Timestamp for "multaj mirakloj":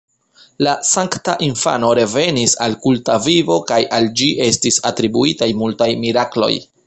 5.63-6.53